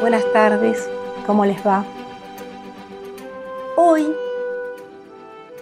[0.00, 0.88] buenas tardes,
[1.26, 1.84] ¿cómo les va?
[3.76, 4.06] Hoy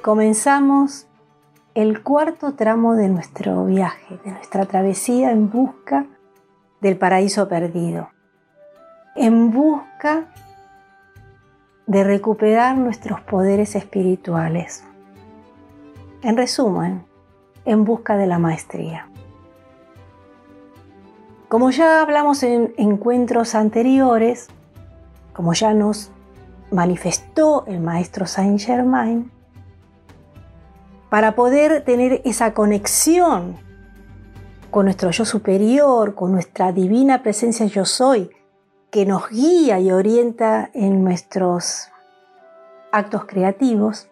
[0.00, 1.08] comenzamos
[1.74, 6.06] el cuarto tramo de nuestro viaje, de nuestra travesía en busca
[6.80, 8.10] del paraíso perdido,
[9.16, 10.26] en busca
[11.86, 14.84] de recuperar nuestros poderes espirituales.
[16.22, 17.04] En resumen,
[17.64, 19.08] en busca de la maestría.
[21.48, 24.48] Como ya hablamos en encuentros anteriores,
[25.32, 26.10] como ya nos
[26.70, 29.30] manifestó el maestro Saint Germain,
[31.08, 33.56] para poder tener esa conexión
[34.70, 38.28] con nuestro yo superior, con nuestra divina presencia yo soy,
[38.90, 41.88] que nos guía y orienta en nuestros
[42.92, 44.10] actos creativos,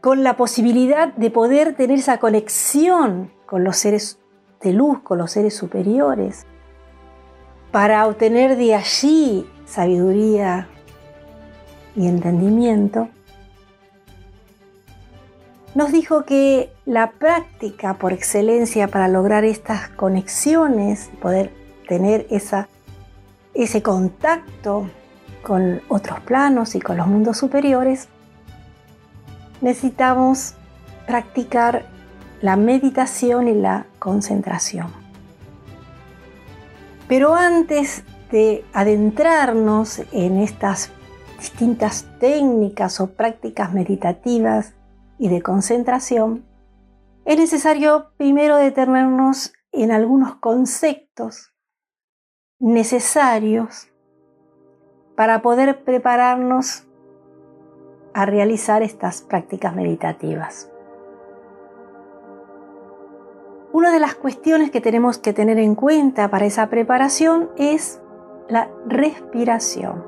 [0.00, 4.19] con la posibilidad de poder tener esa conexión con los seres
[4.62, 6.46] de luz, con los seres superiores,
[7.70, 10.68] para obtener de allí sabiduría
[11.96, 13.08] y entendimiento,
[15.74, 21.52] nos dijo que la práctica por excelencia para lograr estas conexiones, poder
[21.88, 22.68] tener esa,
[23.54, 24.90] ese contacto
[25.42, 28.08] con otros planos y con los mundos superiores,
[29.60, 30.54] necesitamos
[31.06, 31.84] practicar
[32.40, 34.88] la meditación y la concentración.
[37.08, 40.90] Pero antes de adentrarnos en estas
[41.38, 44.74] distintas técnicas o prácticas meditativas
[45.18, 46.44] y de concentración,
[47.24, 51.52] es necesario primero detenernos en algunos conceptos
[52.58, 53.88] necesarios
[55.16, 56.86] para poder prepararnos
[58.14, 60.69] a realizar estas prácticas meditativas.
[63.72, 68.00] Una de las cuestiones que tenemos que tener en cuenta para esa preparación es
[68.48, 70.04] la respiración.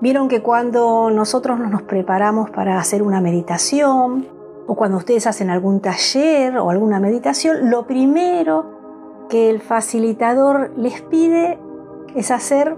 [0.00, 4.26] Vieron que cuando nosotros nos preparamos para hacer una meditación
[4.66, 11.02] o cuando ustedes hacen algún taller o alguna meditación, lo primero que el facilitador les
[11.02, 11.58] pide
[12.14, 12.74] es hacer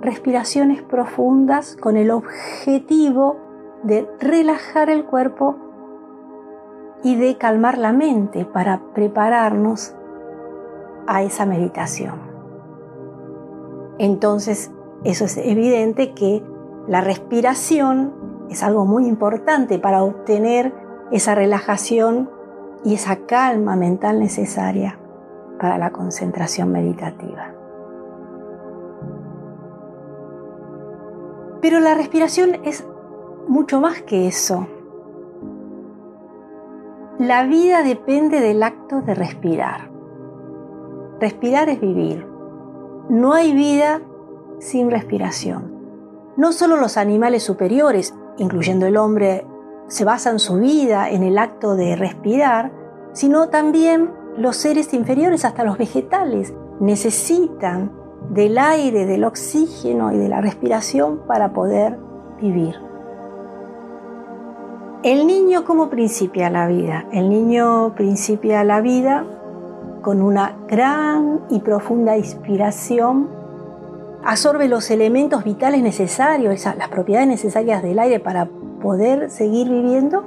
[0.00, 3.36] respiraciones profundas con el objetivo
[3.84, 5.71] de relajar el cuerpo
[7.02, 9.94] y de calmar la mente para prepararnos
[11.06, 12.20] a esa meditación.
[13.98, 14.70] Entonces,
[15.04, 16.44] eso es evidente que
[16.86, 20.72] la respiración es algo muy importante para obtener
[21.10, 22.30] esa relajación
[22.84, 24.98] y esa calma mental necesaria
[25.60, 27.54] para la concentración meditativa.
[31.60, 32.84] Pero la respiración es
[33.46, 34.66] mucho más que eso.
[37.22, 39.88] La vida depende del acto de respirar.
[41.20, 42.26] Respirar es vivir.
[43.08, 44.00] No hay vida
[44.58, 45.72] sin respiración.
[46.36, 49.46] No solo los animales superiores, incluyendo el hombre,
[49.86, 52.72] se basan su vida en el acto de respirar,
[53.12, 57.92] sino también los seres inferiores, hasta los vegetales, necesitan
[58.30, 62.00] del aire, del oxígeno y de la respiración para poder
[62.40, 62.91] vivir.
[65.02, 67.06] El niño, ¿cómo principia la vida?
[67.10, 69.24] El niño principia la vida
[70.00, 73.28] con una gran y profunda inspiración,
[74.22, 78.48] absorbe los elementos vitales necesarios, las propiedades necesarias del aire para
[78.80, 80.22] poder seguir viviendo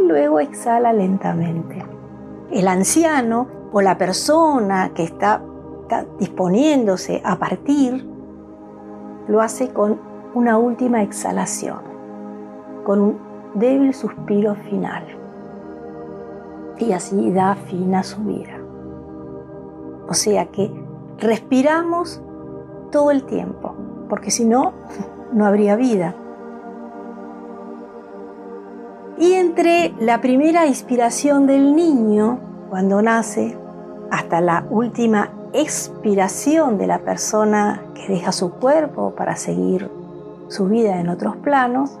[0.00, 1.86] y luego exhala lentamente.
[2.50, 5.42] El anciano o la persona que está,
[5.82, 8.04] está disponiéndose a partir
[9.28, 10.00] lo hace con
[10.34, 11.78] una última exhalación,
[12.84, 13.27] con un
[13.58, 15.04] débil suspiro final.
[16.78, 18.58] Y así da fin a su vida.
[20.08, 20.70] O sea que
[21.18, 22.22] respiramos
[22.90, 23.74] todo el tiempo,
[24.08, 24.72] porque si no,
[25.32, 26.14] no habría vida.
[29.18, 32.38] Y entre la primera inspiración del niño,
[32.70, 33.58] cuando nace,
[34.10, 39.90] hasta la última expiración de la persona que deja su cuerpo para seguir
[40.48, 41.98] su vida en otros planos,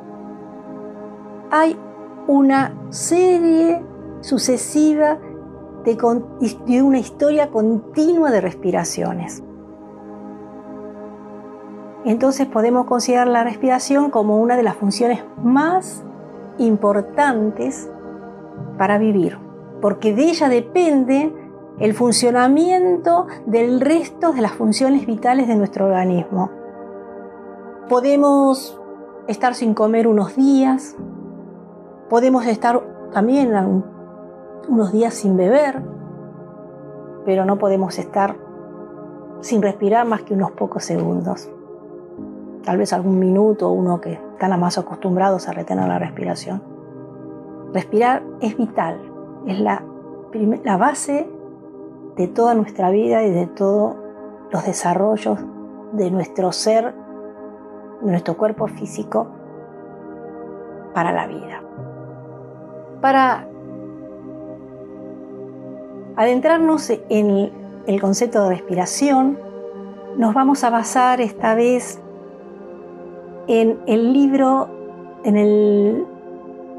[1.50, 1.78] hay
[2.26, 3.82] una serie
[4.20, 5.18] sucesiva
[5.84, 9.42] de, una historia continua de respiraciones.
[12.04, 16.04] Entonces podemos considerar la respiración como una de las funciones más
[16.58, 17.90] importantes
[18.76, 19.38] para vivir,
[19.80, 21.32] porque de ella depende
[21.78, 26.50] el funcionamiento del resto de las funciones vitales de nuestro organismo.
[27.88, 28.80] Podemos
[29.26, 30.96] estar sin comer unos días,
[32.08, 32.80] Podemos estar
[33.12, 33.52] también
[34.68, 35.82] unos días sin beber,
[37.26, 38.36] pero no podemos estar
[39.40, 41.50] sin respirar más que unos pocos segundos.
[42.64, 46.62] Tal vez algún minuto, uno que están más acostumbrados a retener la respiración.
[47.74, 48.98] Respirar es vital,
[49.46, 49.82] es la,
[50.64, 51.28] la base
[52.16, 53.96] de toda nuestra vida y de todos
[54.50, 55.38] los desarrollos
[55.92, 56.94] de nuestro ser,
[58.00, 59.26] de nuestro cuerpo físico
[60.94, 61.67] para la vida.
[63.00, 63.46] Para
[66.16, 67.52] adentrarnos en
[67.86, 69.38] el concepto de respiración,
[70.16, 72.00] nos vamos a basar esta vez
[73.46, 74.68] en el libro,
[75.24, 76.06] en el,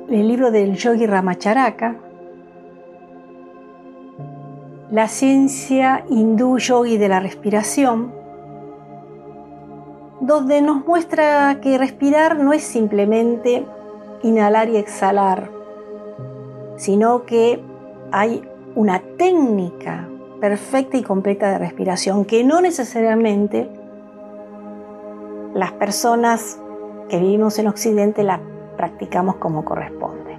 [0.09, 1.95] libro del yogi Ramacharaka,
[4.91, 8.11] la ciencia hindú yogi de la respiración,
[10.19, 13.65] donde nos muestra que respirar no es simplemente
[14.21, 15.58] inhalar y exhalar,
[16.79, 17.61] sino que
[18.13, 18.41] hay
[18.73, 20.07] una técnica
[20.39, 23.69] perfecta y completa de respiración que no necesariamente
[25.53, 26.57] las personas
[27.09, 28.39] que vivimos en Occidente la
[28.77, 30.37] practicamos como corresponde.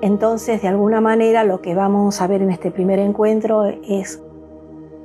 [0.00, 4.20] Entonces, de alguna manera, lo que vamos a ver en este primer encuentro es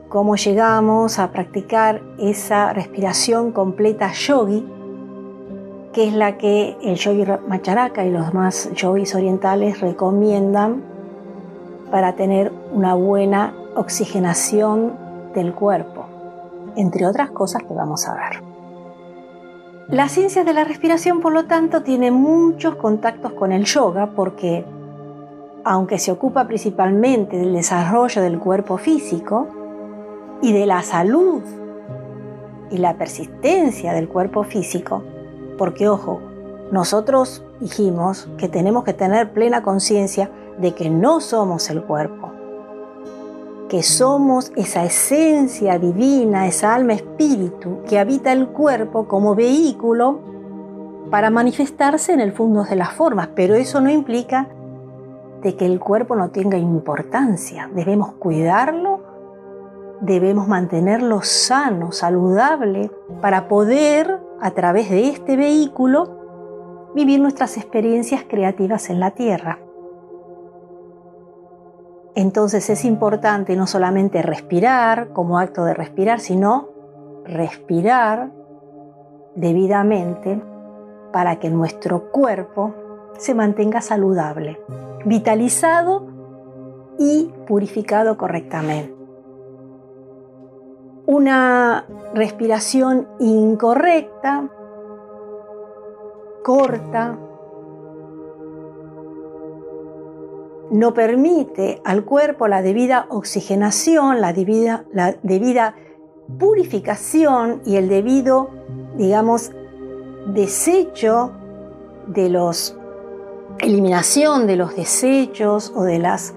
[0.10, 4.68] cómo llegamos a practicar esa respiración completa yogi,
[5.94, 10.84] que es la que el yogi Macharaka y los demás yogis orientales recomiendan
[11.92, 14.94] para tener una buena oxigenación
[15.34, 16.06] del cuerpo,
[16.76, 18.44] entre otras cosas que vamos a ver.
[19.88, 24.64] La ciencia de la respiración, por lo tanto, tiene muchos contactos con el yoga porque,
[25.64, 29.48] aunque se ocupa principalmente del desarrollo del cuerpo físico
[30.44, 31.42] y de la salud
[32.70, 35.02] y la persistencia del cuerpo físico,
[35.60, 36.22] porque ojo,
[36.72, 42.32] nosotros dijimos que tenemos que tener plena conciencia de que no somos el cuerpo,
[43.68, 50.22] que somos esa esencia divina, esa alma espíritu que habita el cuerpo como vehículo
[51.12, 54.48] para manifestarse en el fondo de las formas, pero eso no implica
[55.42, 57.70] de que el cuerpo no tenga importancia.
[57.76, 59.02] Debemos cuidarlo,
[60.00, 62.92] debemos mantenerlo sano, saludable,
[63.22, 69.60] para poder, a través de este vehículo, vivir nuestras experiencias creativas en la tierra.
[72.16, 76.70] Entonces es importante no solamente respirar como acto de respirar, sino
[77.26, 78.32] respirar
[79.36, 80.42] debidamente
[81.14, 82.74] para que nuestro cuerpo
[83.18, 84.60] se mantenga saludable,
[85.06, 86.08] vitalizado
[86.98, 88.99] y purificado correctamente.
[91.10, 94.48] Una respiración incorrecta,
[96.44, 97.18] corta,
[100.70, 105.74] no permite al cuerpo la debida oxigenación, la debida, la debida
[106.38, 108.52] purificación y el debido,
[108.96, 109.52] digamos,
[110.28, 111.32] desecho
[112.06, 112.78] de los
[113.58, 116.36] eliminación de los desechos o de las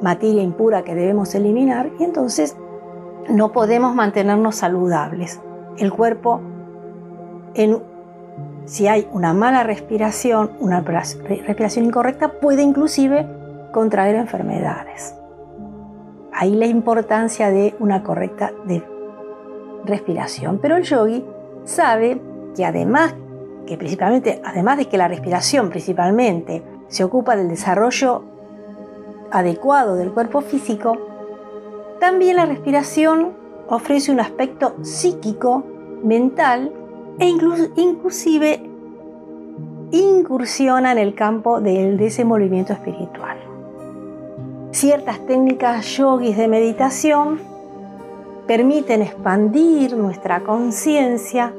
[0.00, 1.90] materia impura que debemos eliminar.
[1.98, 2.56] Y entonces
[3.28, 5.40] no podemos mantenernos saludables.
[5.78, 6.40] El cuerpo,
[8.64, 13.26] si hay una mala respiración, una respiración incorrecta, puede inclusive
[13.72, 15.14] contraer enfermedades.
[16.32, 18.52] Ahí la importancia de una correcta
[19.84, 20.58] respiración.
[20.58, 21.24] Pero el yogi
[21.64, 22.20] sabe
[22.54, 23.14] que además,
[23.66, 28.24] que principalmente, además de que la respiración principalmente se ocupa del desarrollo
[29.30, 31.07] adecuado del cuerpo físico,
[32.00, 33.32] también la respiración
[33.68, 35.64] ofrece un aspecto psíquico,
[36.02, 36.72] mental
[37.18, 38.62] e inclusive
[39.90, 43.38] incursiona en el campo del desenvolvimiento espiritual.
[44.70, 47.40] Ciertas técnicas yogis de meditación
[48.46, 51.52] permiten expandir nuestra conciencia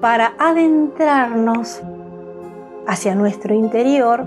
[0.00, 1.82] para adentrarnos
[2.86, 4.24] hacia nuestro interior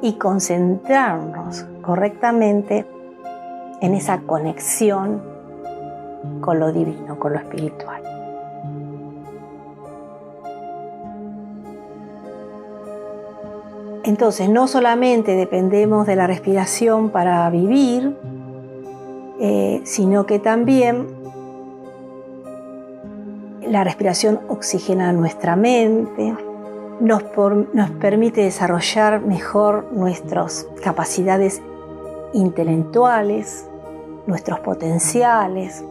[0.00, 2.86] y concentrarnos correctamente
[3.84, 5.20] en esa conexión
[6.40, 8.02] con lo divino, con lo espiritual.
[14.04, 18.16] Entonces, no solamente dependemos de la respiración para vivir,
[19.40, 21.06] eh, sino que también
[23.66, 26.34] la respiración oxigena nuestra mente,
[27.00, 27.22] nos,
[27.74, 31.60] nos permite desarrollar mejor nuestras capacidades
[32.32, 33.66] intelectuales,
[34.26, 35.84] nuestros potenciales,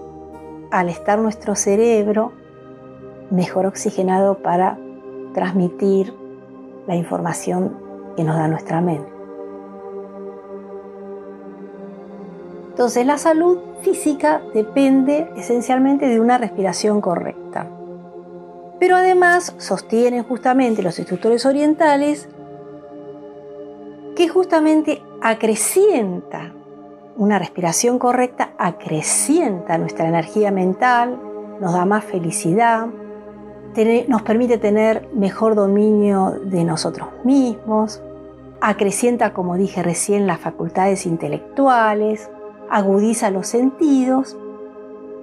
[0.72, 2.32] al estar nuestro cerebro
[3.30, 4.78] mejor oxigenado para
[5.34, 6.13] transmitir
[6.88, 7.78] la información
[8.16, 9.12] que nos da nuestra mente.
[12.70, 17.68] Entonces la salud física depende esencialmente de una respiración correcta.
[18.80, 22.28] Pero además sostienen justamente los instructores orientales
[24.16, 26.54] que justamente acrecienta
[27.15, 31.20] una respiración correcta, acrecienta nuestra energía mental,
[31.60, 32.88] nos da más felicidad,
[34.08, 38.01] nos permite tener mejor dominio de nosotros mismos,
[38.62, 42.29] acrecienta, como dije recién, las facultades intelectuales,
[42.70, 44.38] agudiza los sentidos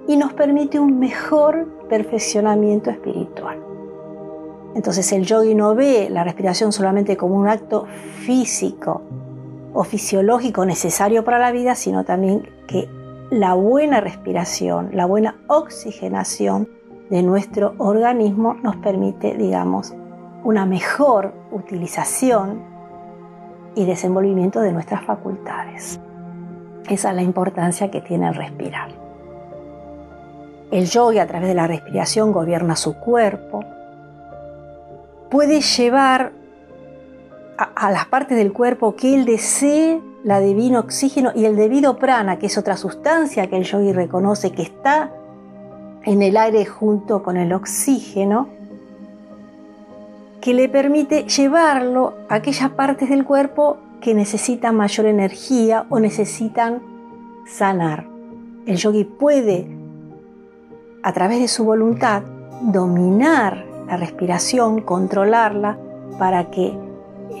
[0.07, 3.57] y nos permite un mejor perfeccionamiento espiritual.
[4.75, 7.85] Entonces el yogi no ve la respiración solamente como un acto
[8.25, 9.01] físico
[9.73, 12.89] o fisiológico necesario para la vida, sino también que
[13.29, 16.67] la buena respiración, la buena oxigenación
[17.09, 19.93] de nuestro organismo nos permite, digamos,
[20.43, 22.61] una mejor utilización
[23.75, 25.99] y desenvolvimiento de nuestras facultades.
[26.89, 28.89] Esa es la importancia que tiene el respirar.
[30.71, 33.63] El yogi a través de la respiración gobierna su cuerpo,
[35.29, 36.33] puede llevar
[37.81, 42.37] a, las partes del cuerpo que él desee la divino oxígeno y el debido prana,
[42.37, 45.11] que es otra sustancia que el yogi reconoce que está
[46.03, 48.49] en el aire junto con el oxígeno,
[50.41, 56.83] que le permite llevarlo a aquellas partes del cuerpo que necesitan mayor energía o necesitan
[57.47, 58.05] sanar.
[58.67, 59.67] El yogi puede,
[61.01, 62.21] a través de su voluntad,
[62.61, 65.79] dominar la respiración, controlarla
[66.19, 66.90] para que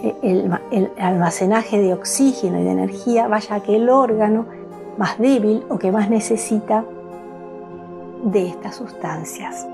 [0.01, 4.45] el, almacenaje de oxígeno y de energía vaya a aquel órgano
[4.97, 6.83] más débil o que más necesita
[8.23, 9.67] de estas sustancias.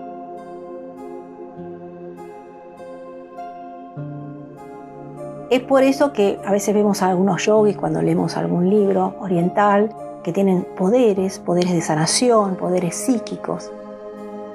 [5.50, 9.96] Es por eso que a veces vemos a algunos yogis cuando leemos algún libro oriental
[10.22, 13.72] que tienen poderes, poderes de sanación, poderes psíquicos.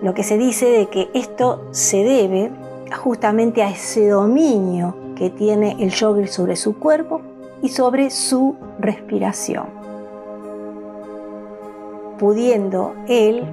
[0.02, 2.50] Lo que se dice de que esto se debe
[2.94, 7.20] justamente a ese dominio que tiene el yogi sobre su cuerpo
[7.62, 9.66] y sobre su respiración,
[12.18, 13.44] pudiendo él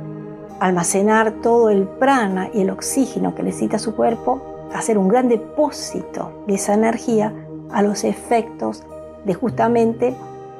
[0.59, 4.41] almacenar todo el prana y el oxígeno que necesita su cuerpo,
[4.73, 7.35] hacer un gran depósito de esa energía
[7.71, 8.81] a los efectos
[9.23, 10.15] de justamente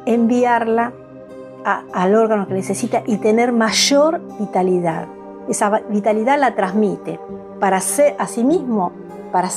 [0.05, 0.93] enviarla
[1.91, 5.07] al órgano que necesita y tener mayor vitalidad.
[5.49, 7.19] Esa vitalidad la transmite
[7.59, 8.91] para ser a sí mismo,
[9.31, 9.49] para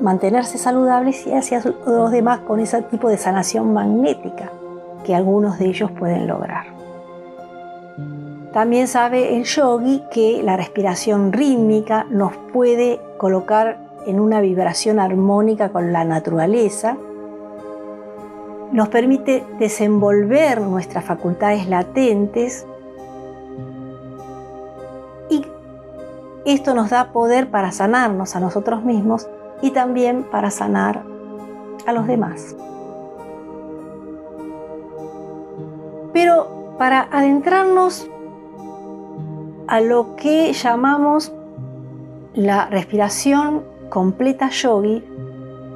[0.00, 4.50] mantenerse saludables y hacia los demás con ese tipo de sanación magnética
[5.04, 6.66] que algunos de ellos pueden lograr.
[8.52, 15.68] También sabe el yogi que la respiración rítmica nos puede colocar en una vibración armónica
[15.68, 16.96] con la naturaleza,
[18.72, 22.66] nos permite desenvolver nuestras facultades latentes
[25.30, 25.44] y
[26.44, 29.28] esto nos da poder para sanarnos a nosotros mismos
[29.62, 31.04] y también para sanar
[31.86, 32.56] a los demás.
[36.12, 38.08] Pero para adentrarnos
[39.66, 41.32] a lo que llamamos
[42.34, 45.04] la respiración completa yogi,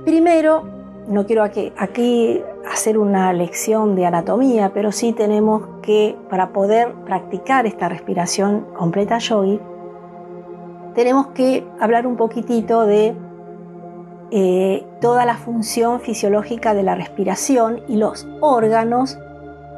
[0.04, 0.62] primero,
[1.08, 7.66] no quiero aquí, hacer una lección de anatomía, pero sí tenemos que, para poder practicar
[7.66, 9.60] esta respiración completa yogi,
[10.94, 13.14] tenemos que hablar un poquitito de
[14.34, 19.18] eh, toda la función fisiológica de la respiración y los órganos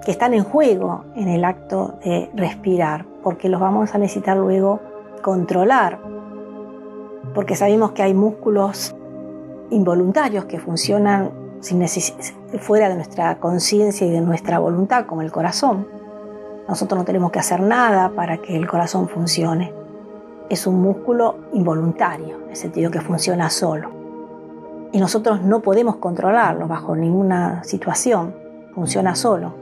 [0.05, 4.79] que están en juego en el acto de respirar, porque los vamos a necesitar luego
[5.23, 5.99] controlar,
[7.35, 8.95] porque sabemos que hay músculos
[9.71, 11.33] involuntarios que funcionan
[12.61, 15.89] fuera de nuestra conciencia y de nuestra voluntad, como el corazón.
[16.69, 19.73] Nosotros no tenemos que hacer nada para que el corazón funcione.
[20.49, 24.04] Es un músculo involuntario, en el sentido que funciona solo
[24.95, 28.33] y nosotros no podemos controlarlo bajo ninguna situación,
[28.77, 29.53] funciona solo.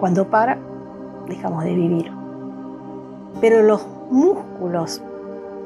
[0.00, 0.56] Cuando para,
[1.28, 2.10] dejamos de vivir.
[3.42, 5.02] Pero los músculos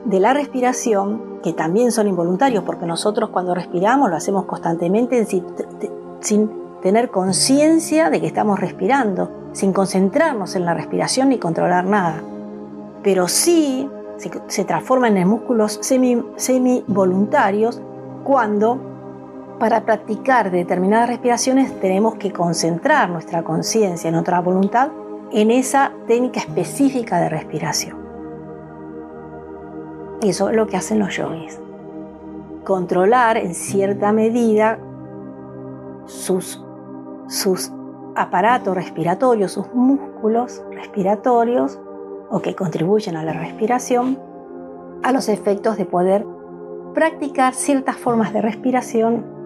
[0.05, 5.25] de la respiración, que también son involuntarios, porque nosotros cuando respiramos lo hacemos constantemente
[6.21, 6.51] sin,
[6.83, 12.21] tener conciencia de que estamos respirando, sin concentrarnos en la respiración ni controlar nada.
[13.05, 13.89] Pero sí
[14.49, 17.81] se transforman en músculos semi, semi voluntarios
[18.25, 18.88] cuando
[19.59, 24.91] para practicar determinadas respiraciones tenemos que concentrar nuestra conciencia, nuestra voluntad
[25.33, 27.99] en esa técnica específica de respiración.
[30.23, 31.61] Y eso es lo que hacen los yogis.
[32.65, 34.79] Controlar en cierta medida
[36.07, 36.65] sus,
[37.29, 37.73] sus
[38.15, 41.79] aparato respiratorio, sus músculos respiratorios
[42.31, 44.19] o que contribuyen a la respiración,
[45.03, 46.27] a los efectos de poder
[46.95, 49.38] practicar ciertas formas de respiración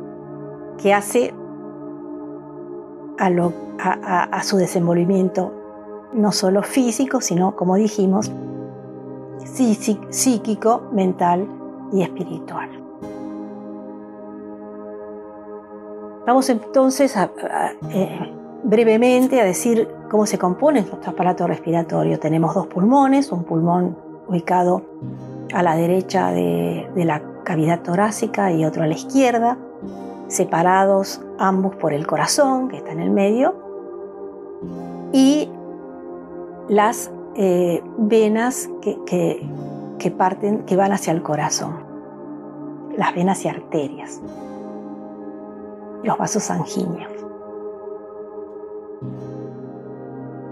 [0.79, 1.35] que hace
[3.19, 5.53] a, su desenvolvimiento
[6.13, 8.31] no solo físico, sino, como dijimos,
[10.11, 11.47] psíquico, mental
[11.93, 12.71] y espiritual.
[16.27, 17.31] Vamos entonces a,
[17.91, 22.19] eh, brevemente a decir cómo se compone nuestro aparato respiratorio.
[22.19, 23.97] Tenemos dos pulmones, un pulmón
[24.29, 24.83] ubicado
[25.53, 29.59] a la derecha de, la cavidad torácica y otro a la izquierda,
[30.33, 33.55] separados ambos por el corazón, que está en el medio,
[35.13, 35.51] y
[36.69, 38.99] las eh, venas que,
[39.99, 41.85] que, parten, que van hacia el corazón,
[42.97, 44.21] las venas y arterias,
[46.03, 47.13] los vasos sanguíneos.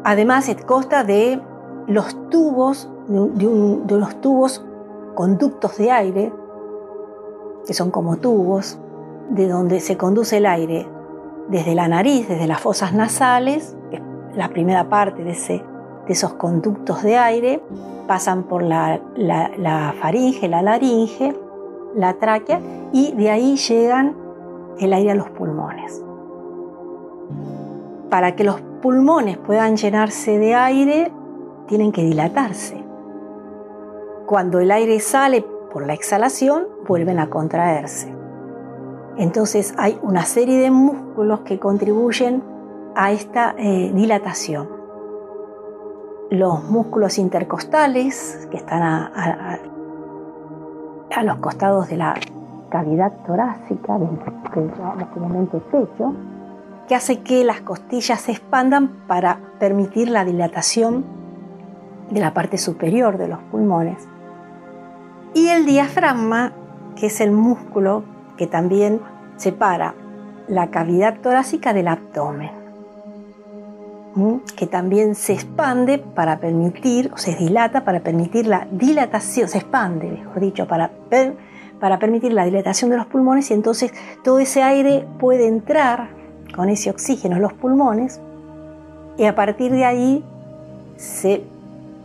[0.05, 1.41] Además, se consta de
[1.87, 4.65] los tubos, de, los tubos
[5.15, 6.33] conductos de aire,
[7.67, 8.79] que son como tubos,
[9.31, 10.87] de donde se conduce el aire
[11.49, 13.77] desde la nariz, desde las fosas nasales,
[14.35, 15.65] la primera parte de, ese,
[16.07, 17.63] de esos conductos de aire,
[18.07, 21.35] pasan por la, la, faringe, la laringe,
[21.95, 22.61] la tráquea,
[22.93, 24.17] y de ahí llegan
[24.79, 26.03] el aire a los pulmones.
[28.11, 31.13] Para que los pulmones puedan llenarse de aire,
[31.67, 32.83] tienen que dilatarse.
[34.27, 38.20] Cuando el aire sale por la exhalación, vuelven a contraerse.
[39.21, 42.43] Entonces hay una serie de músculos que contribuyen
[42.97, 44.67] a esta eh, dilatación.
[46.31, 49.59] Los músculos intercostales, que están a,
[51.23, 52.15] los costados de la
[52.71, 53.99] cavidad torácica,
[54.55, 56.15] que llamamos comúnmente pecho,
[56.89, 61.05] que hace que las costillas se expandan para permitir la dilatación
[62.09, 64.09] de la parte superior de los pulmones.
[65.35, 66.53] Y el diafragma,
[66.97, 68.03] que es el músculo
[68.40, 69.03] que también
[69.40, 69.94] separa
[70.48, 72.50] la cavidad torácica del abdomen,
[74.55, 80.11] que también se expande para permitir, o se dilata para permitir la dilatación, se expande,
[80.11, 80.90] mejor dicho, para,
[81.81, 86.09] para permitir la dilatación de los pulmones y entonces todo ese aire puede entrar
[86.55, 88.20] con ese oxígeno en los pulmones
[89.16, 90.24] y a partir de ahí
[90.96, 91.42] se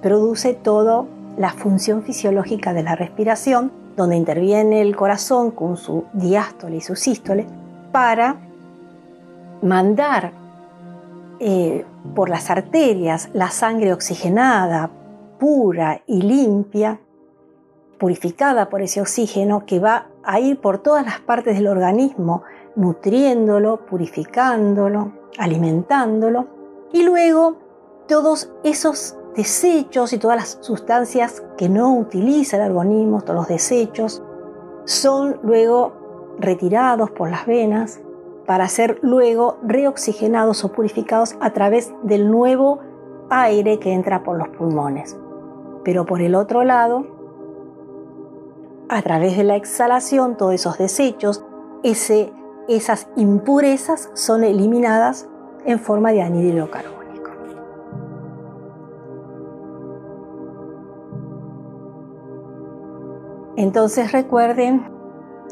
[0.01, 1.03] produce toda
[1.37, 6.95] la función fisiológica de la respiración, donde interviene el corazón con su diástole y su
[6.95, 7.47] sístole
[7.91, 8.35] para
[9.61, 10.31] mandar
[11.39, 14.89] eh, por las arterias la sangre oxigenada,
[15.39, 16.99] pura y limpia,
[17.97, 22.43] purificada por ese oxígeno que va a ir por todas las partes del organismo
[22.75, 26.47] nutriéndolo, purificándolo, alimentándolo.
[26.91, 27.57] Y luego
[28.07, 34.23] todos esos desechos y todas las sustancias que no utiliza el organismo, todos los desechos,
[34.85, 35.93] son luego
[36.39, 38.01] retirados por las venas
[38.45, 42.79] para ser luego reoxigenados o purificados a través del nuevo
[43.29, 45.17] aire que entra por los pulmones.
[45.83, 47.05] Pero por el otro lado,
[48.87, 51.43] a través de la exhalación, todos esos desechos,
[51.83, 52.31] ese
[52.67, 55.27] esas impurezas son eliminadas
[55.65, 56.69] en forma de anhídrido
[63.57, 64.89] Entonces recuerden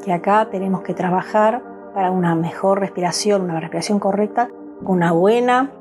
[0.03, 1.63] que acá tenemos que trabajar
[1.93, 4.49] para una mejor respiración, una respiración correcta,
[4.81, 5.71] una buena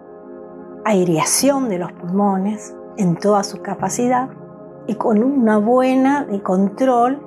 [0.85, 4.29] aireación de los pulmones en toda su capacidad
[4.87, 7.21] y con una buena de control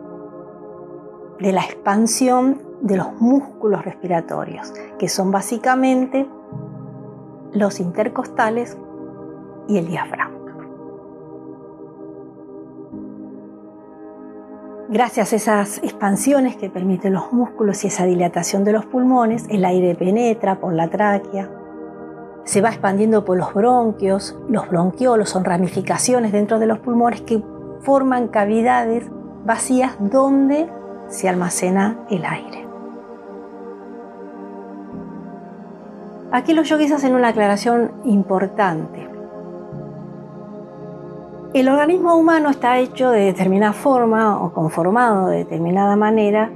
[1.40, 6.28] de la expansión de los músculos respiratorios, que son básicamente
[7.52, 8.78] los intercostales
[9.68, 10.35] y el diafragma.
[14.96, 19.66] Gracias a esas expansiones que permiten los músculos y esa dilatación de los pulmones, el
[19.66, 21.50] aire penetra por la tráquea,
[22.46, 27.44] se va expandiendo por los bronquios, los bronquiolos son ramificaciones dentro de los pulmones que
[27.82, 29.12] forman cavidades
[29.44, 30.70] vacías donde
[31.10, 32.66] se almacena el aire.
[36.32, 39.05] Aquí los yogis hacen una aclaración importante.
[41.56, 46.52] El organismo humano está hecho de determinada forma o conformado de determinada manera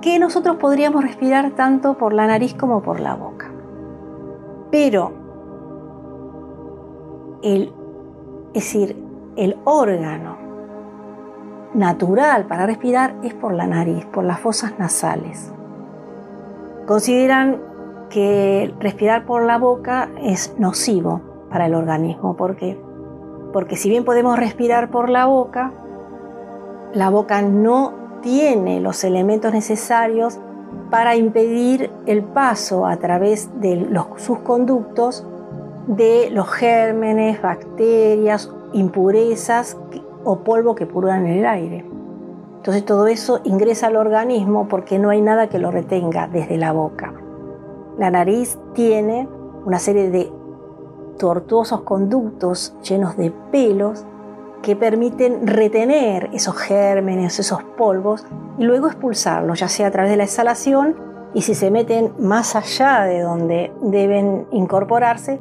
[0.00, 3.50] que nosotros podríamos respirar tanto por la nariz como por la boca.
[4.70, 5.10] Pero
[7.42, 7.72] el,
[8.50, 8.96] es decir,
[9.34, 10.36] el órgano
[11.74, 15.52] natural para respirar es por la nariz, por las fosas nasales.
[16.86, 17.60] Consideran
[18.10, 22.36] que respirar por la boca es nocivo para el organismo.
[22.36, 22.83] ¿Por qué?
[23.54, 25.70] Porque si bien podemos respirar por la boca,
[26.92, 30.40] la boca no tiene los elementos necesarios
[30.90, 35.24] para impedir el paso a través de sus conductos
[35.86, 39.78] de los gérmenes, bacterias, impurezas
[40.24, 41.84] o polvo que purgan en el aire.
[42.56, 46.72] Entonces todo eso ingresa al organismo porque no hay nada que lo retenga desde la
[46.72, 47.14] boca.
[47.98, 49.28] La nariz tiene
[49.64, 50.32] una serie de
[51.18, 54.04] tortuosos conductos llenos de pelos
[54.62, 58.26] que permiten retener esos gérmenes, esos polvos
[58.58, 60.96] y luego expulsarlos, ya sea a través de la exhalación
[61.34, 65.40] y si se meten más allá de donde deben incorporarse,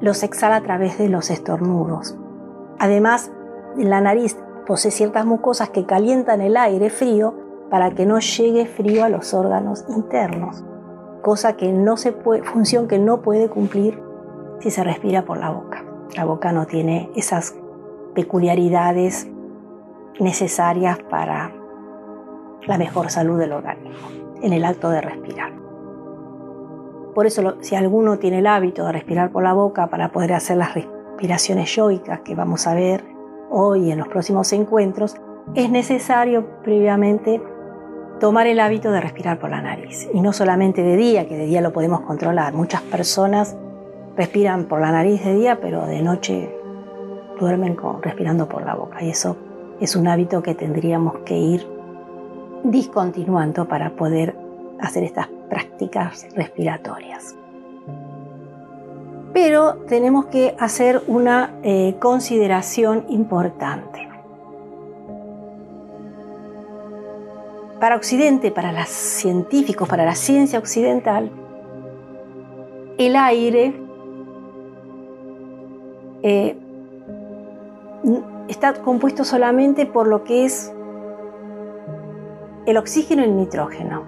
[0.00, 2.16] los exhala a través de los estornudos.
[2.78, 3.30] Además,
[3.76, 7.34] la nariz posee ciertas mucosas que calientan el aire frío
[7.70, 10.64] para que no llegue frío a los órganos internos,
[11.22, 14.09] cosa que no se función que no puede cumplir
[14.60, 15.84] si se respira por la boca.
[16.16, 17.54] La boca no tiene esas
[18.14, 19.28] peculiaridades
[20.18, 21.52] necesarias para
[22.66, 24.08] la mejor salud del organismo
[24.42, 25.52] en el acto de respirar.
[27.14, 30.56] Por eso, si alguno tiene el hábito de respirar por la boca para poder hacer
[30.56, 33.04] las respiraciones yoicas que vamos a ver
[33.50, 35.16] hoy en los próximos encuentros,
[35.54, 37.42] es necesario previamente
[38.20, 40.08] tomar el hábito de respirar por la nariz.
[40.12, 42.52] Y no solamente de día, que de día lo podemos controlar.
[42.52, 43.56] Muchas personas
[44.20, 46.54] respiran por la nariz de día, pero de noche
[47.40, 49.02] duermen respirando por la boca.
[49.02, 49.34] Y eso
[49.80, 51.66] es un hábito que tendríamos que ir
[52.62, 54.36] discontinuando para poder
[54.78, 57.34] hacer estas prácticas respiratorias.
[59.32, 64.06] Pero tenemos que hacer una eh, consideración importante.
[67.80, 71.30] Para Occidente, para los científicos, para la ciencia occidental,
[72.98, 73.88] el aire
[76.22, 76.56] eh,
[78.48, 80.72] está compuesto solamente por lo que es
[82.66, 84.04] el oxígeno y el nitrógeno.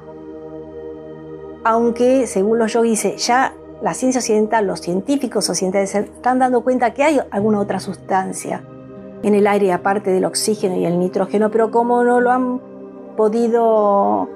[1.64, 6.92] Aunque, según los yogis, ya la ciencia occidental, los científicos occidentales se están dando cuenta
[6.92, 8.62] que hay alguna otra sustancia
[9.22, 12.60] en el aire aparte del oxígeno y el nitrógeno, pero como no lo han
[13.16, 14.28] podido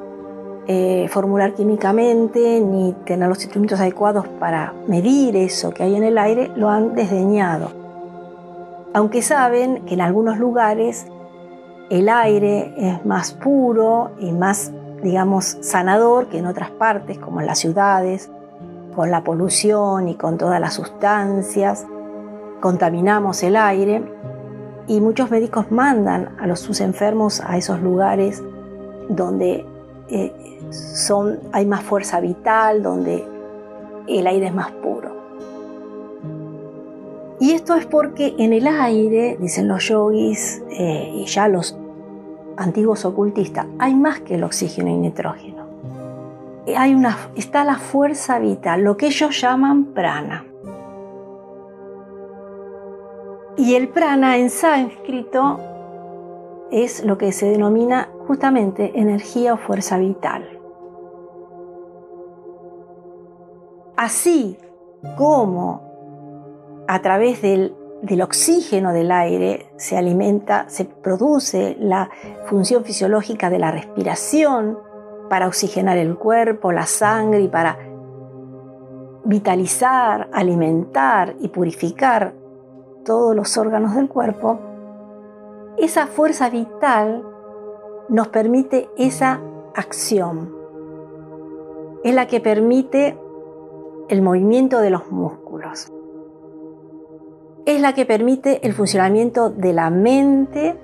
[0.68, 6.18] eh, formular químicamente ni tener los instrumentos adecuados para medir eso que hay en el
[6.18, 7.70] aire, lo han desdeñado.
[8.92, 11.07] Aunque saben que en algunos lugares
[11.88, 17.46] el aire es más puro y más, digamos, sanador que en otras partes, como en
[17.46, 18.31] las ciudades,
[18.94, 21.87] con la polución y con todas las sustancias,
[22.61, 24.02] contaminamos el aire
[24.88, 28.42] y muchos médicos mandan a los, sus enfermos a esos lugares
[29.09, 29.64] donde
[30.09, 33.24] eh, son, hay más fuerza vital, donde
[34.07, 35.16] el aire es más puro.
[37.38, 41.76] Y esto es porque en el aire, dicen los yogis eh, y ya los
[42.57, 45.66] antiguos ocultistas, hay más que el oxígeno y nitrógeno.
[46.76, 50.44] Hay una, está la fuerza vital, lo que ellos llaman prana.
[53.59, 55.61] Y el prana en sánscrito
[56.70, 60.56] es lo que se denomina justamente energía o fuerza vital.
[63.97, 64.59] Así
[65.17, 67.75] como a través del,
[68.23, 72.11] oxígeno del aire se alimenta, se produce la
[72.45, 74.79] función fisiológica de la respiración
[75.31, 77.79] para oxigenar el cuerpo, la sangre y para
[79.25, 82.35] vitalizar, alimentar y purificar
[83.05, 84.61] todos los órganos del cuerpo,
[85.79, 87.25] esa fuerza vital
[88.09, 89.41] nos permite esa
[89.75, 90.55] acción.
[92.05, 93.19] Es la que permite
[94.09, 95.92] el movimiento de los músculos
[97.66, 100.79] es la que permite el funcionamiento de la mente,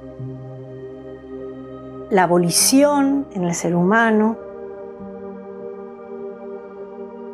[2.10, 4.36] la abolición en el ser humano,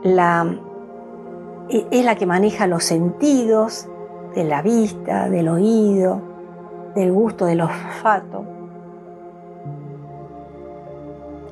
[0.04, 3.88] e, es la que maneja los sentidos
[4.34, 6.20] de la vista, del oído,
[6.94, 8.44] del gusto, del olfato.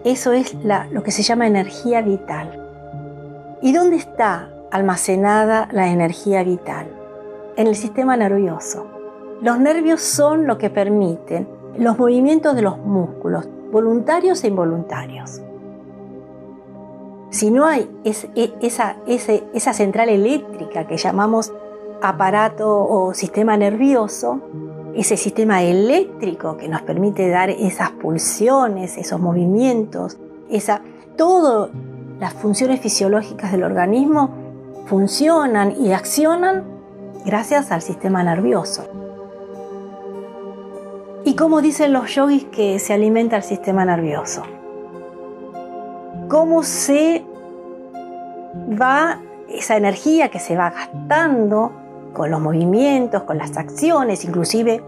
[0.04, 0.54] Eso es
[0.90, 2.65] lo que se llama energía vital.
[3.62, 6.96] ¿Y dónde está almacenada la energía vital?
[7.56, 8.86] en el sistema nervioso.
[9.40, 15.42] Los nervios son lo que permiten los movimientos de los músculos, voluntarios e involuntarios.
[17.30, 21.52] Si no hay e, esa, esa central eléctrica que llamamos
[22.00, 24.40] aparato o sistema nervioso,
[24.94, 30.16] ese sistema eléctrico que nos permite dar esas pulsiones, esos movimientos,
[30.48, 30.80] esa,
[31.16, 31.70] todo
[32.18, 34.30] las funciones fisiológicas del organismo
[34.86, 36.64] funcionan y accionan
[37.24, 38.84] gracias al sistema nervioso.
[41.24, 44.44] ¿Y cómo dicen los yogis que se alimenta el sistema nervioso?
[46.28, 47.24] ¿Cómo se
[48.80, 51.72] va esa energía que se va gastando
[52.12, 54.82] con los movimientos, con las acciones, inclusive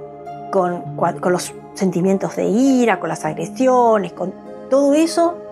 [0.50, 4.32] con, con los sentimientos de ira, con las agresiones, con
[4.70, 5.47] todo eso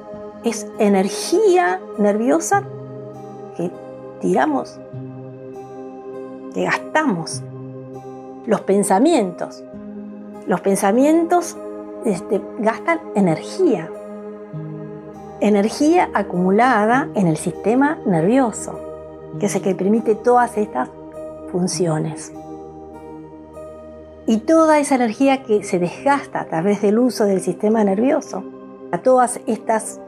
[0.46, 2.62] es energía nerviosa
[3.56, 3.68] que
[4.20, 4.78] tiramos,
[6.54, 7.42] que gastamos.
[8.46, 9.64] Los pensamientos.
[10.46, 11.56] Los pensamientos
[12.04, 13.90] este, gastan energía.
[15.40, 18.78] Energía acumulada en el sistema nervioso,
[19.40, 20.88] que es el que permite todas estas
[21.50, 22.32] funciones.
[24.28, 28.44] Y toda esa energía que se desgasta a través del uso del sistema nervioso,
[28.92, 30.00] a todas estas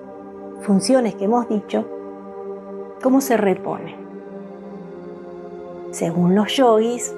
[0.60, 1.86] funciones que hemos dicho,
[3.02, 3.96] ¿cómo se repone?
[5.90, 7.14] Según los yogis,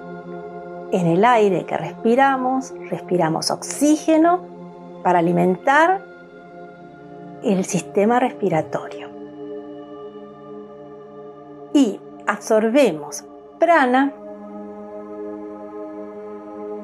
[0.92, 4.40] en el aire que respiramos, respiramos oxígeno
[5.03, 6.03] para alimentar
[7.42, 9.09] el sistema respiratorio.
[11.72, 13.24] Y absorbemos
[13.59, 14.12] prana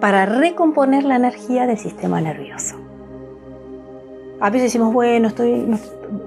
[0.01, 2.86] para recomponer la energía del sistema nervioso.
[4.39, 5.67] A veces decimos, bueno, estoy,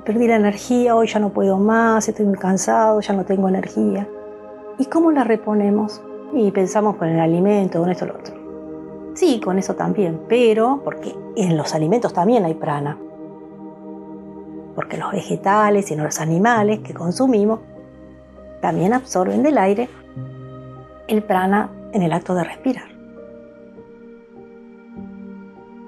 [0.04, 4.08] perdí la energía, hoy ya no puedo más, estoy muy cansado, ya no tengo energía.
[4.80, 6.02] ¿Y cómo la reponemos?
[6.34, 8.36] Y pensamos con el alimento, con esto lo otro.
[9.14, 12.98] Sí, con eso también, pero porque en los alimentos también hay prana.
[14.74, 17.60] Porque los vegetales y los animales que consumimos
[18.60, 19.88] también absorben del aire
[21.08, 22.99] el prana en el acto de respirar.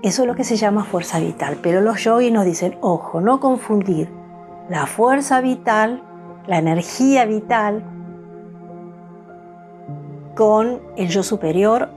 [0.04, 1.58] Eso es lo que se llama fuerza vital.
[1.62, 4.10] Pero los yogis nos dicen, ojo, no confundir
[4.70, 6.02] la fuerza vital,
[6.48, 7.84] la energía vital,
[10.36, 11.90] con el yo superior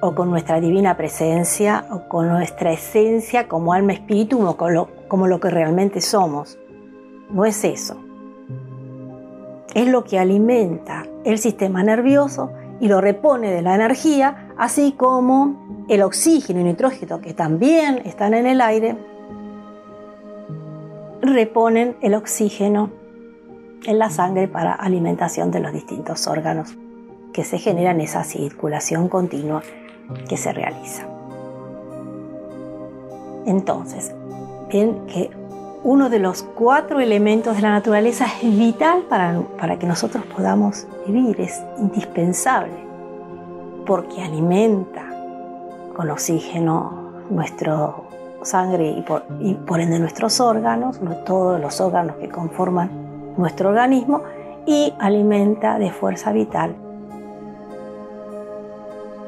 [0.00, 4.88] o con nuestra divina presencia o con nuestra esencia como alma espíritu o como lo,
[5.08, 6.58] como lo que realmente somos.
[7.30, 7.96] No es eso.
[9.74, 15.86] Es lo que alimenta el sistema nervioso y lo repone de la energía, así como
[15.88, 18.96] el oxígeno y nitrógeno que también están en el aire,
[21.20, 22.90] reponen el oxígeno
[23.84, 26.76] en la sangre para alimentación de los distintos órganos
[27.32, 29.64] que se generan esa circulación continua
[30.28, 31.08] que se realiza.
[33.46, 34.14] Entonces,
[34.72, 35.28] ven que
[35.82, 40.86] uno de los cuatro elementos de la naturaleza es vital para, para que nosotros podamos
[41.04, 42.81] vivir, es indispensable,
[43.86, 45.02] porque alimenta,
[45.94, 48.04] con oxígeno nuestro
[48.42, 52.90] sangre y por, y por ende nuestros órganos, todos los órganos que conforman
[53.36, 54.22] nuestro organismo
[54.66, 56.74] y alimenta de fuerza vital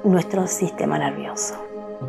[0.05, 1.55] nuestro sistema nervioso,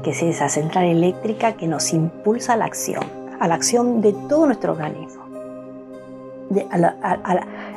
[0.04, 3.04] que es esa central eléctrica que nos impulsa a la acción,
[3.40, 5.25] a la acción de todo nuestro organismo.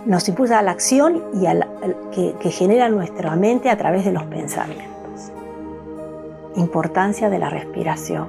[0.06, 1.46] Nos impulsa a la acción y
[2.14, 4.98] que, que genera nuestra mente a través de los pensamientos
[6.58, 8.28] importancia de la respiración.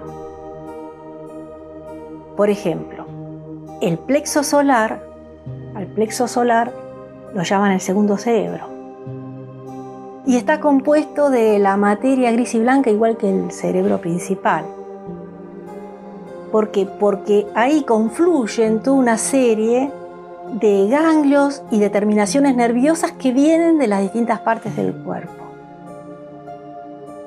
[2.36, 3.06] Por ejemplo,
[3.82, 5.04] el plexo solar,
[5.76, 6.72] al plexo solar
[7.34, 8.68] lo llaman el segundo cerebro.
[10.26, 14.66] Y está compuesto de la materia gris y blanca igual que el cerebro principal.
[16.52, 16.86] ¿Por qué?
[16.86, 19.92] Porque ahí confluyen toda una serie
[20.54, 25.46] de ganglios y determinaciones nerviosas que vienen de las distintas partes del cuerpo.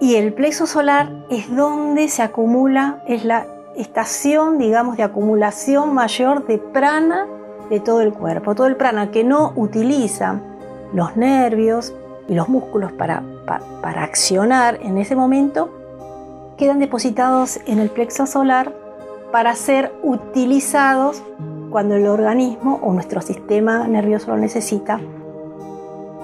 [0.01, 6.47] Y el plexo solar es donde se acumula, es la estación, digamos, de acumulación mayor
[6.47, 7.27] de prana
[7.71, 8.55] de todo el cuerpo.
[8.55, 10.41] Todo el prana que no utiliza
[10.93, 11.95] los nervios
[12.29, 15.71] y los músculos para, para, accionar en ese momento,
[16.57, 18.73] quedan depositados en el plexo solar
[19.31, 21.23] para ser utilizados
[21.73, 25.01] cuando el organismo o nuestro sistema nervioso lo necesita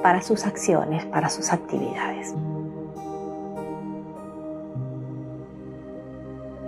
[0.02, 2.34] para sus acciones, para sus actividades.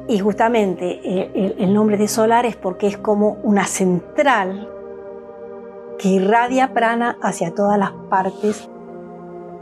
[0.09, 4.69] Y justamente eh, el, nombre de solar es porque es como una central
[5.99, 8.69] que irradia prana hacia todas las partes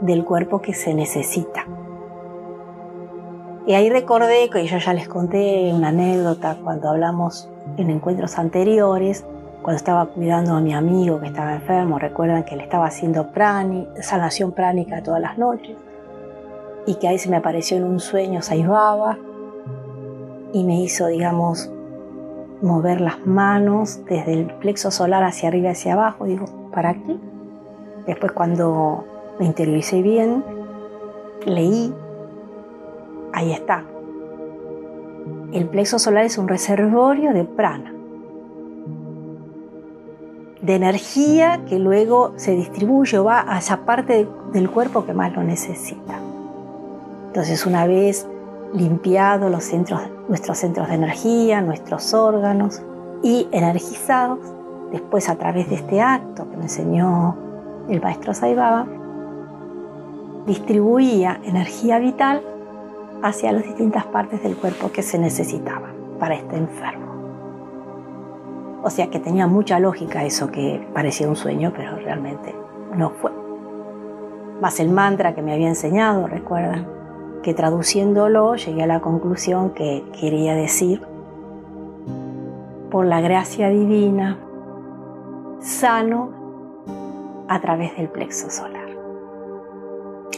[0.01, 1.67] del cuerpo que se necesita.
[3.67, 9.25] Y ahí recordé que yo ya les conté una anécdota cuando hablamos en encuentros anteriores,
[9.61, 13.87] cuando estaba cuidando a mi amigo que estaba enfermo, recuerdan que le estaba haciendo prani,
[14.01, 15.75] sanación pránica todas las noches,
[16.85, 19.17] y que ahí se me apareció en un sueño Saibaba
[20.53, 21.69] y me hizo, digamos,
[22.61, 26.25] mover las manos desde el plexo solar hacia arriba y hacia abajo.
[26.25, 27.17] Digo, ¿para qué?
[28.07, 29.05] Después cuando
[29.39, 30.43] me interioricé bien,
[31.45, 31.93] leí,
[33.33, 33.83] ahí está.
[35.51, 37.93] El plexo solar es un reservorio de prana,
[40.61, 45.33] de energía que luego se distribuye o va a esa parte del cuerpo que más
[45.33, 46.19] lo necesita.
[47.27, 48.27] Entonces una vez
[48.73, 52.81] limpiado los centros, nuestros centros de energía, nuestros órganos
[53.23, 54.39] y energizados,
[54.91, 57.35] después a través de este acto que me enseñó
[57.87, 58.85] el maestro Saibaba,
[60.45, 62.41] distribuía energía vital
[63.21, 67.09] hacia las distintas partes del cuerpo que se necesitaban para este enfermo.
[68.83, 72.55] O sea que tenía mucha lógica eso que parecía un sueño, pero realmente
[72.95, 73.31] no fue.
[74.61, 76.87] Más el mantra que me había enseñado, recuerdan,
[77.43, 81.01] que traduciéndolo llegué a la conclusión que quería decir,
[82.89, 84.37] por la gracia divina,
[85.59, 86.29] sano
[87.47, 88.87] a través del plexo solar.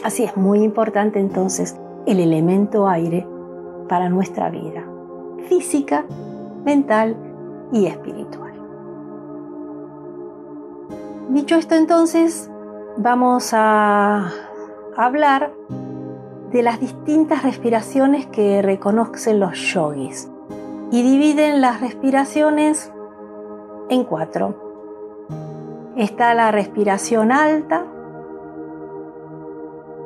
[0.04, 3.26] Así es muy importante entonces el elemento aire
[3.88, 4.84] para nuestra vida
[5.48, 6.04] física,
[6.64, 7.16] mental
[7.72, 8.52] y espiritual.
[11.30, 12.50] Dicho esto entonces,
[12.96, 14.30] vamos a
[14.96, 15.52] hablar
[16.52, 20.30] de las distintas respiraciones que reconocen los yogis
[20.90, 22.92] y dividen las respiraciones
[23.88, 24.54] en cuatro.
[25.96, 27.86] Está la respiración alta.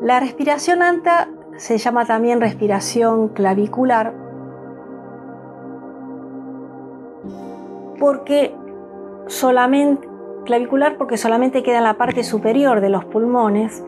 [0.01, 4.13] La respiración alta se llama también respiración clavicular
[7.99, 8.55] porque
[9.27, 10.09] solamente
[10.45, 13.85] clavicular porque solamente queda en la parte superior de los pulmones,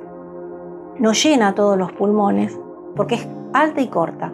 [0.99, 2.59] no llena todos los pulmones
[2.97, 4.33] porque es alta y corta.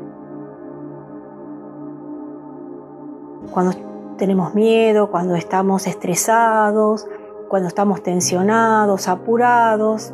[3.52, 3.72] Cuando
[4.16, 7.06] tenemos miedo, cuando estamos estresados,
[7.48, 10.12] cuando estamos tensionados, apurados,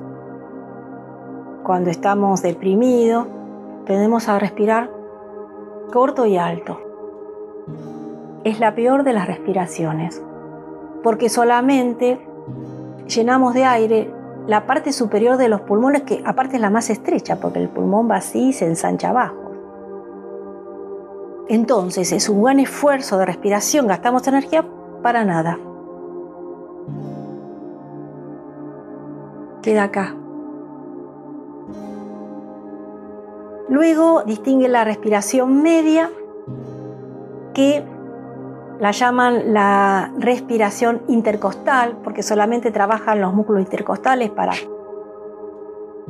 [1.71, 3.29] cuando estamos deprimidos,
[3.87, 4.91] tendemos a respirar
[5.93, 6.81] corto y alto.
[8.43, 10.21] Es la peor de las respiraciones,
[11.05, 12.27] porque solamente
[13.07, 14.13] llenamos de aire
[14.49, 18.11] la parte superior de los pulmones, que aparte es la más estrecha, porque el pulmón
[18.11, 19.53] va así y se ensancha abajo.
[21.49, 24.65] Entonces es un buen esfuerzo de respiración, gastamos energía
[25.05, 25.57] para nada.
[29.63, 30.17] Queda acá.
[33.71, 36.11] Luego distingue la respiración media,
[37.55, 37.85] que
[38.81, 44.53] la llaman la respiración intercostal, porque solamente trabajan los músculos intercostales para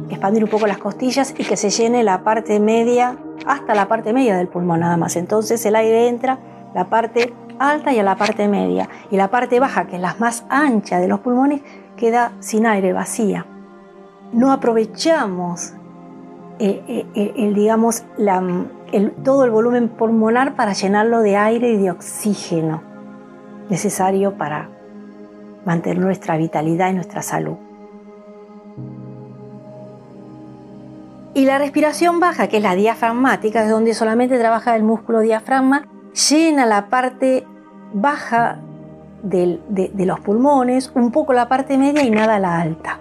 [0.08, 4.14] expandir un poco las costillas y que se llene la parte media, hasta la parte
[4.14, 5.16] media del pulmón nada más.
[5.16, 6.38] Entonces el aire entra
[6.74, 8.88] la parte alta y a la parte media.
[9.10, 11.60] Y la parte baja, que es la más ancha de los pulmones,
[11.96, 13.44] queda sin aire, vacía.
[14.32, 15.74] No aprovechamos
[16.62, 18.04] eh, eh, eh, el, digamos,
[19.24, 22.82] todo el volumen pulmonar para llenarlo de aire y de oxígeno
[23.70, 24.68] necesario para
[25.64, 27.56] mantener nuestra vitalidad y nuestra salud.
[31.32, 35.86] Y la respiración baja, que es la diafragmática, es donde solamente trabaja el músculo diafragma,
[36.28, 37.46] llena la parte
[37.94, 38.58] baja
[39.22, 43.00] de, de, los pulmones, un poco la parte media y nada la alta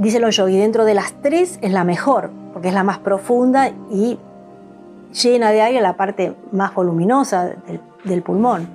[0.00, 3.68] díselo yo, y dentro de las tres es la mejor, porque es la más profunda
[3.90, 4.18] y
[5.12, 7.54] llena de aire la parte más voluminosa
[8.04, 8.66] del, pulmón,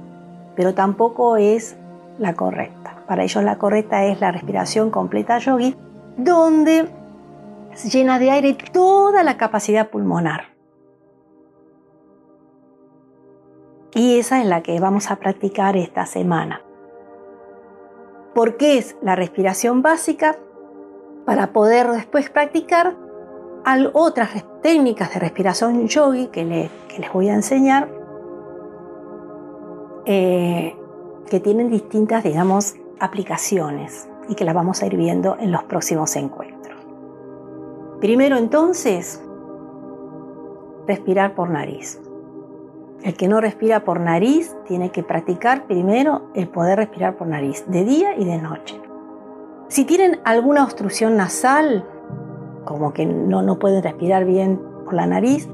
[0.55, 1.77] pero tampoco es
[2.19, 3.03] la correcta.
[3.07, 5.75] Para ellos la correcta es la respiración completa yogi,
[6.15, 6.89] donde
[7.73, 10.53] se llena de aire toda la capacidad pulmonar.
[13.95, 16.61] Y esa es la que vamos a practicar esta semana.
[18.35, 20.37] ¿Por qué es la respiración básica?
[21.25, 22.95] Para poder después practicar
[23.93, 27.89] otras técnicas de respiración yogi que, les voy a enseñar,
[30.05, 30.75] eh,
[31.29, 36.15] que tienen distintas, digamos, aplicaciones y que las vamos a ir viendo en los próximos
[36.15, 36.79] encuentros.
[37.99, 39.21] Primero entonces,
[40.85, 41.99] respirar por nariz.
[43.03, 47.65] El que no respira por nariz tiene que practicar primero el poder respirar por nariz,
[47.67, 48.84] de día y de noche.
[49.67, 51.85] Si tienen alguna obstrucción nasal,
[52.65, 55.49] como que no, pueden respirar bien por la nariz,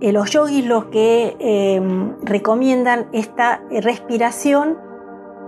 [0.00, 4.78] eh, los yogis los que em, recomiendan esta respiración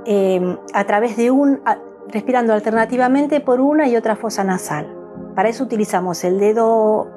[0.07, 1.61] em, a través de un,
[2.09, 4.97] respirando alternativamente por una y otra fosa nasal.
[5.35, 7.09] Para eso utilizamos el dedo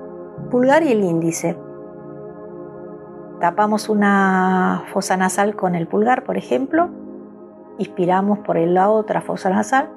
[0.49, 1.57] pulgar y el índice.
[3.39, 6.89] tapamos una fosa nasal con el pulgar, por ejemplo,
[7.77, 9.89] inspiramos por la otra fosa nasal,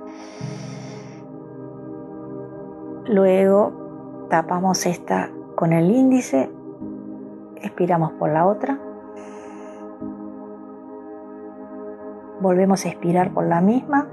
[3.09, 6.51] luego tapamos esta con el índice,
[7.57, 8.79] expiramos por la otra,
[12.41, 14.07] volvemos a expirar por la misma,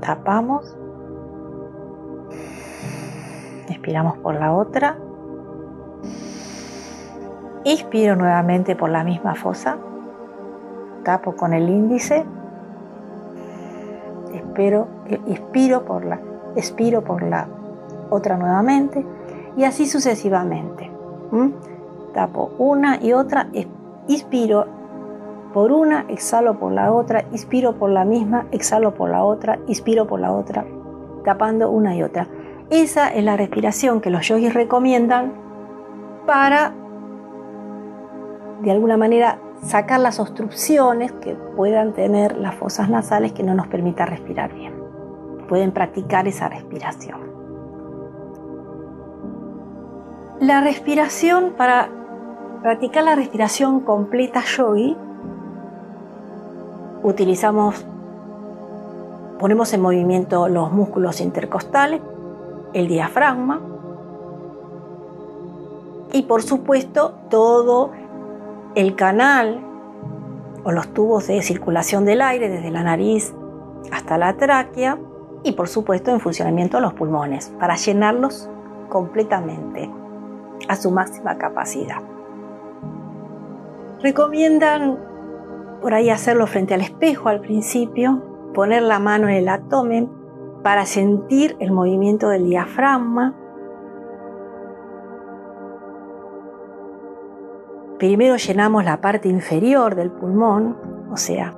[0.00, 0.76] tapamos,
[3.68, 4.98] expiramos por la otra,
[7.68, 9.76] Inspiro nuevamente por la misma fosa.
[11.04, 12.24] Tapo con el índice.
[14.58, 14.88] Espero,
[15.28, 16.18] expiro por la,
[16.56, 17.46] expiro por la
[18.10, 19.06] otra nuevamente
[19.56, 20.90] y así sucesivamente.
[22.12, 23.50] Tapo una y otra,
[24.08, 24.66] inspiro
[25.54, 30.08] por una, exhalo por la otra, inspiro por la misma, exhalo por la otra, inspiro
[30.08, 30.64] por la otra,
[31.24, 32.26] tapando una y otra.
[32.68, 35.34] Esa es la respiración que los yogis recomiendan
[36.26, 36.72] para
[38.62, 43.66] de alguna manera sacar las obstrucciones que puedan tener las fosas nasales que no nos
[43.66, 44.74] permita respirar bien.
[45.48, 47.20] Pueden practicar esa respiración.
[50.40, 51.88] La respiración, para
[52.62, 54.96] practicar la respiración completa yogi,
[57.02, 57.84] utilizamos,
[59.40, 62.00] ponemos en movimiento los músculos intercostales,
[62.72, 63.60] el diafragma
[66.12, 67.90] y por supuesto todo
[68.74, 69.60] el canal
[70.64, 73.34] o los tubos de circulación del aire desde la nariz
[73.92, 74.98] hasta la tráquea
[75.42, 78.48] y por supuesto en funcionamiento los pulmones para llenarlos
[78.88, 79.90] completamente
[80.68, 82.02] a su máxima capacidad.
[84.02, 84.98] Recomiendan
[85.80, 88.22] por ahí hacerlo frente al espejo al principio,
[88.54, 90.10] poner la mano en el abdomen
[90.62, 93.34] para sentir el movimiento del diafragma
[97.98, 100.76] Primero llenamos la parte inferior del pulmón,
[101.10, 101.52] o sea,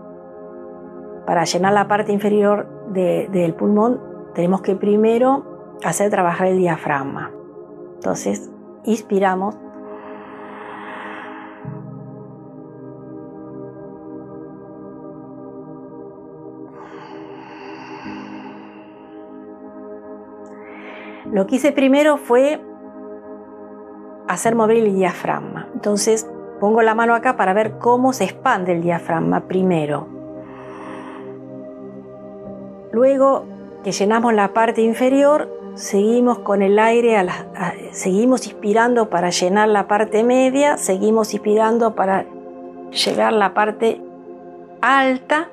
[1.27, 4.01] para llenar la parte inferior del pulmón
[4.35, 7.31] tenemos que primero hacer trabajar el diafragma.
[7.95, 8.51] Entonces,
[8.85, 9.55] inspiramos.
[21.31, 22.61] Lo que hice primero fue
[24.31, 25.69] hacer mover el diafragma.
[25.75, 26.29] Entonces
[26.61, 30.07] pongo la mano acá para ver cómo se expande el diafragma primero.
[32.93, 33.45] Luego
[33.83, 37.17] que llenamos la parte inferior, seguimos con el aire,
[37.93, 42.27] seguimos inspirando para llenar la parte media, seguimos inspirando para
[42.91, 44.01] llegar a la parte
[44.81, 45.49] alta.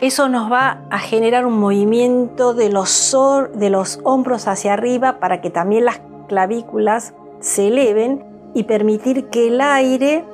[0.00, 3.16] Eso nos va a generar un movimiento de los,
[3.54, 8.24] de los hombros hacia arriba para que también las clavículas se eleven
[8.54, 10.24] y permitir que el aire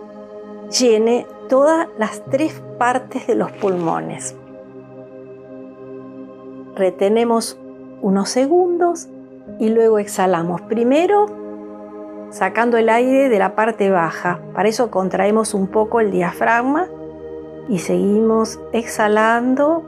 [0.70, 4.36] llene todas las tres partes de los pulmones.
[6.74, 7.58] Retenemos
[8.00, 9.08] unos segundos
[9.58, 10.60] y luego exhalamos.
[10.62, 11.26] Primero
[12.32, 14.40] sacando el aire de la parte baja.
[14.54, 16.88] Para eso contraemos un poco el diafragma
[17.68, 19.84] y seguimos exhalando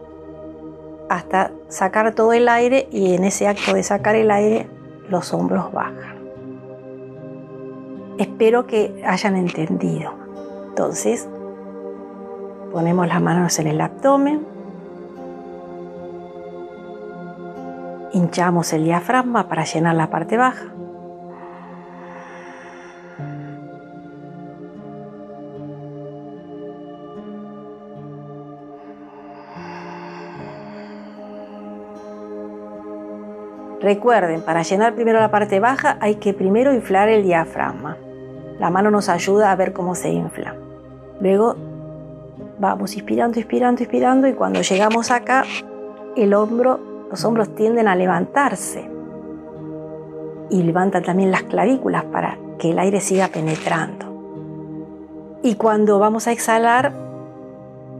[1.09, 4.69] hasta sacar todo el aire y en ese acto de sacar el aire
[5.09, 6.14] los hombros bajan.
[8.19, 10.12] Espero que hayan entendido.
[10.69, 11.29] Entonces,
[12.73, 14.47] ponemos las manos en el abdomen,
[18.12, 20.75] hinchamos el diafragma para llenar la parte baja.
[33.81, 37.99] Recuerden, para llenar primero la parte baja hay que primero inflar el diafragma.
[38.59, 40.55] La mano nos ayuda a ver cómo se infla.
[41.20, 41.57] Luego
[42.59, 45.44] vamos inspirando, inspirando, inspirando y cuando llegamos acá,
[46.16, 48.88] el hombro, los hombros tienden a levantarse
[50.50, 54.07] y levantan también las clavículas para que el aire siga penetrando.
[55.42, 56.92] Y cuando vamos a exhalar,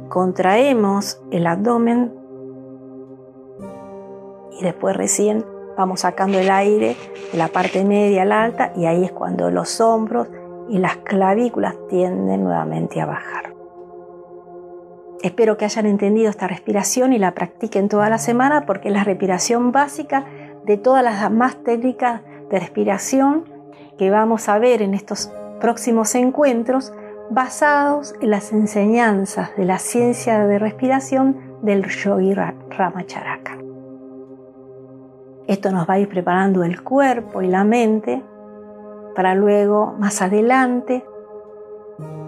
[0.09, 2.13] contraemos el abdomen
[4.59, 5.45] y después recién
[5.77, 6.97] vamos sacando el aire
[7.33, 10.29] de la parte media a la alta y ahí es cuando los hombros
[10.69, 13.55] y las clavículas tienden nuevamente a bajar.
[15.23, 19.05] Espero que hayan entendido esta respiración y la practiquen toda la semana porque es la
[19.05, 20.27] respiración básica
[20.67, 23.45] de todas las demás técnicas de respiración
[23.97, 26.93] que vamos a ver en estos próximos encuentros
[27.31, 33.59] basados en las enseñanzas de la ciencia de respiración del yogi Ramacharaka.
[35.47, 38.23] Esto nos va a ir preparando el cuerpo y la mente
[39.15, 41.05] para luego, más adelante,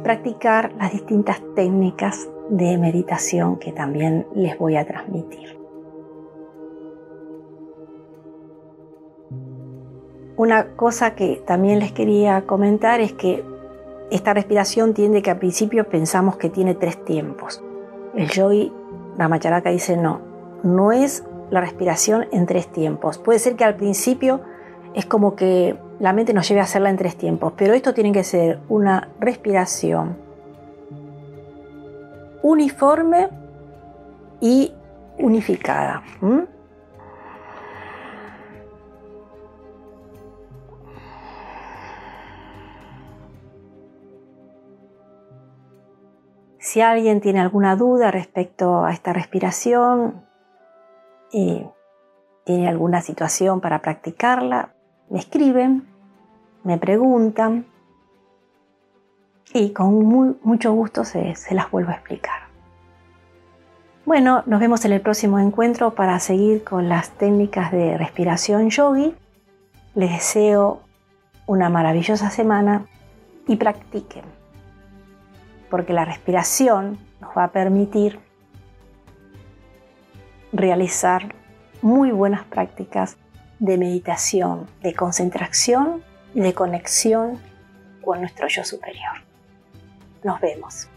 [0.03, 5.59] practicar las distintas técnicas de meditación que también les voy a transmitir.
[10.37, 13.43] Una cosa que también les quería comentar es que
[14.11, 17.65] esta respiración tiende que al principio pensamos que tiene tres tiempos.
[18.15, 18.73] El yogi
[19.19, 20.21] Ramacharaka dice no,
[20.63, 23.19] no es la respiración en tres tiempos.
[23.19, 24.41] Puede ser que al principio
[24.95, 28.13] es como que la mente nos lleve a hacerla en tres tiempos, pero esto tiene
[28.13, 30.17] que ser una respiración
[32.43, 33.29] uniforme
[34.41, 34.73] y
[35.19, 36.03] unificada.
[46.59, 50.27] Si alguien tiene alguna duda respecto a esta respiración
[51.33, 51.67] y
[52.45, 54.76] tiene alguna situación para practicarla,
[55.11, 55.87] me escriben,
[56.65, 57.67] me preguntan
[59.53, 60.05] y con
[60.43, 62.41] mucho gusto se, se las vuelvo a explicar.
[64.05, 69.15] Bueno, nos vemos en el próximo encuentro para seguir con las técnicas de respiración yogi.
[69.95, 70.81] Les deseo
[71.47, 72.87] una maravillosa semana
[73.49, 74.25] y practiquen
[75.71, 78.21] porque la respiración nos va a permitir
[80.53, 81.35] realizar
[81.83, 83.17] muy buenas prácticas
[83.59, 86.03] de meditación, de concentración
[86.35, 87.39] y de conexión
[88.05, 89.17] con nuestro yo superior.
[90.23, 90.89] Nos vemos.